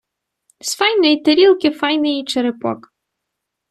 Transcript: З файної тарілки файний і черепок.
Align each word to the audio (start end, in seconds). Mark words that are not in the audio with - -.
З 0.63 0.73
файної 0.75 1.17
тарілки 1.21 1.71
файний 1.71 2.19
і 2.21 2.25
черепок. 2.25 2.93